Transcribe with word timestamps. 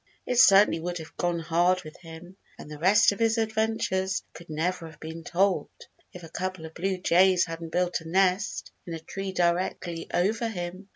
It 0.25 0.39
certainly 0.39 0.79
would 0.79 0.97
have 0.97 1.15
gone 1.15 1.37
hard 1.37 1.83
with 1.83 1.95
him, 1.97 2.35
and 2.57 2.71
the 2.71 2.79
rest 2.79 3.11
of 3.11 3.19
his 3.19 3.37
adventures 3.37 4.23
could 4.33 4.49
never 4.49 4.87
have 4.87 4.99
been 4.99 5.23
told, 5.23 5.69
if 6.11 6.23
a 6.23 6.27
couple 6.29 6.65
of 6.65 6.73
blue 6.73 6.97
jays 6.97 7.45
hadn't 7.45 7.69
built 7.69 8.01
a 8.01 8.09
nest 8.09 8.71
in 8.87 8.95
a 8.95 8.99
tree 8.99 9.31
directly 9.31 10.07
over 10.11 10.49
him. 10.49 10.87